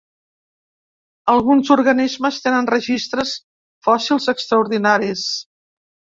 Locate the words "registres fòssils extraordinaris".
2.73-5.29